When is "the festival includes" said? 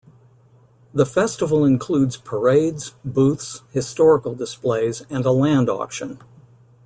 0.95-2.17